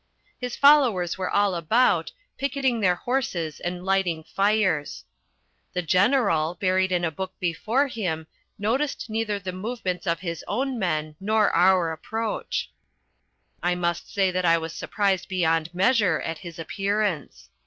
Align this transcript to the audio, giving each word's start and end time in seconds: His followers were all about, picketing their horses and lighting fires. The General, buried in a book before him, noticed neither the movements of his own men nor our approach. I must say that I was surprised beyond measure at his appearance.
His 0.39 0.55
followers 0.55 1.15
were 1.19 1.29
all 1.29 1.53
about, 1.53 2.11
picketing 2.35 2.79
their 2.79 2.95
horses 2.95 3.59
and 3.59 3.85
lighting 3.85 4.23
fires. 4.23 5.05
The 5.73 5.83
General, 5.83 6.55
buried 6.59 6.91
in 6.91 7.05
a 7.05 7.11
book 7.11 7.33
before 7.39 7.87
him, 7.87 8.25
noticed 8.57 9.11
neither 9.11 9.37
the 9.37 9.51
movements 9.51 10.07
of 10.07 10.21
his 10.21 10.43
own 10.47 10.79
men 10.79 11.17
nor 11.19 11.51
our 11.55 11.91
approach. 11.91 12.71
I 13.61 13.75
must 13.75 14.11
say 14.11 14.31
that 14.31 14.43
I 14.43 14.57
was 14.57 14.73
surprised 14.73 15.27
beyond 15.29 15.71
measure 15.71 16.19
at 16.21 16.39
his 16.39 16.57
appearance. 16.57 17.51